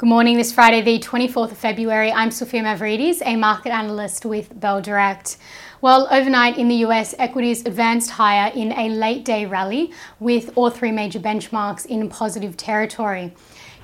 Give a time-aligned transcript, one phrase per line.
[0.00, 2.10] Good morning, this Friday, the 24th of February.
[2.10, 5.36] I'm Sophia Mavridis, a market analyst with Bell Direct.
[5.82, 10.70] Well, overnight in the US, equities advanced higher in a late day rally with all
[10.70, 13.34] three major benchmarks in positive territory.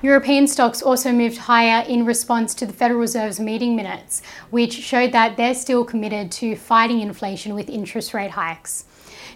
[0.03, 4.21] European stocks also moved higher in response to the Federal Reserve's meeting minutes,
[4.51, 8.85] which showed that they're still committed to fighting inflation with interest rate hikes.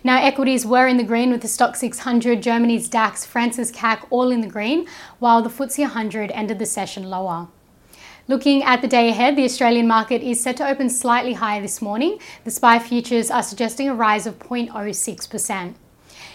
[0.04, 4.30] Now, equities were in the green with the Stoxx 600, Germany's DAX, France's CAC all
[4.30, 4.88] in the green,
[5.18, 7.48] while the FTSE 100 ended the session lower.
[8.28, 11.82] Looking at the day ahead, the Australian market is set to open slightly higher this
[11.82, 12.20] morning.
[12.44, 15.74] The SPI futures are suggesting a rise of 0.06%.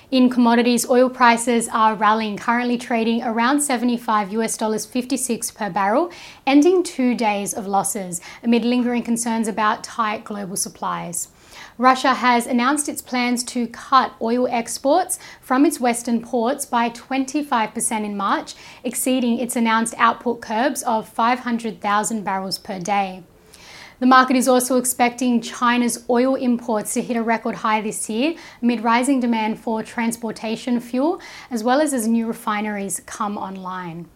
[0.08, 6.12] In commodities, oil prices are rallying, currently trading around 75 US dollars 56 per barrel,
[6.46, 11.26] ending two days of losses amid lingering concerns about tight global supplies.
[11.76, 18.04] Russia has announced its plans to cut oil exports from its western ports by 25%
[18.04, 18.54] in March,
[18.84, 23.24] exceeding its announced output curbs of 500,000 barrels per day.
[23.98, 28.34] The market is also expecting China's oil imports to hit a record high this year
[28.60, 31.18] amid rising demand for transportation fuel,
[31.50, 34.06] as well as as new refineries come online.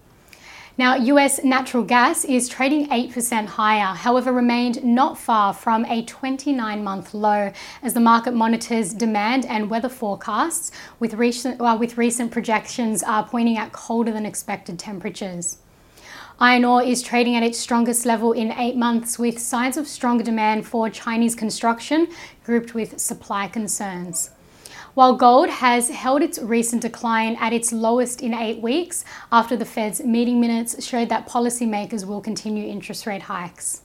[0.76, 6.84] Now, US natural gas is trading 8% higher, however, remained not far from a 29
[6.84, 7.50] month low
[7.82, 13.22] as the market monitors demand and weather forecasts, with recent, well, with recent projections uh,
[13.22, 15.56] pointing at colder than expected temperatures.
[16.42, 20.24] Iron ore is trading at its strongest level in eight months, with signs of stronger
[20.24, 22.08] demand for Chinese construction
[22.44, 24.30] grouped with supply concerns.
[24.94, 29.66] While gold has held its recent decline at its lowest in eight weeks after the
[29.66, 33.82] Fed's meeting minutes showed that policymakers will continue interest rate hikes.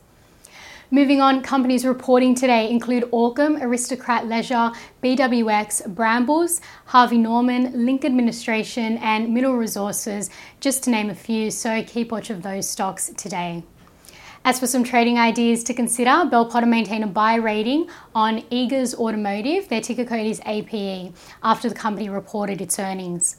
[0.91, 8.99] Moving on, companies reporting today include Allkem, Aristocrat Leisure, BWX, Brambles, Harvey Norman, Link Administration,
[8.99, 13.63] and Mineral Resources, just to name a few, so keep watch of those stocks today.
[14.43, 18.93] As for some trading ideas to consider, Bell Potter maintain a buy rating on Eagers
[18.93, 19.67] Automotive.
[19.69, 23.37] Their ticker code is APE after the company reported its earnings.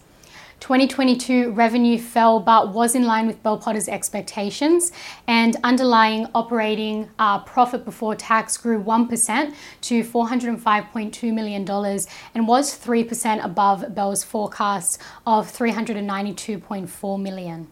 [0.60, 4.92] 2022 revenue fell but was in line with Bell Potter's expectations,
[5.26, 11.68] and underlying operating uh, profit before tax grew 1% to $405.2 million
[12.34, 17.68] and was 3% above Bell's forecast of 392.4 million.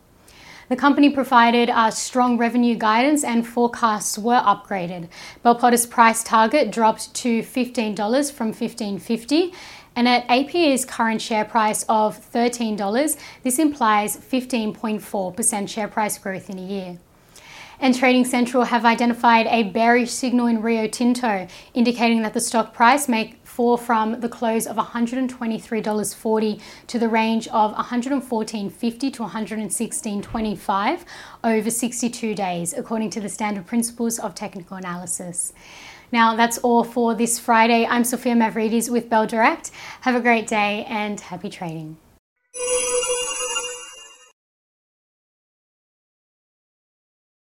[0.70, 5.08] The company provided uh, strong revenue guidance and forecasts were upgraded.
[5.42, 9.52] Bell Potter's price target dropped to $15 from $15.50
[9.97, 16.59] and at APE's current share price of $13, this implies 15.4% share price growth in
[16.59, 16.99] a year.
[17.80, 22.72] And Trading Central have identified a bearish signal in Rio Tinto, indicating that the stock
[22.72, 31.04] price may fall from the close of $123.40 to the range of $114.50 to $116.25
[31.44, 35.52] over 62 days, according to the standard principles of technical analysis.
[36.12, 37.86] Now, that's all for this Friday.
[37.86, 39.70] I'm Sophia Mavridis with Bell Direct.
[40.02, 41.96] Have a great day and happy trading.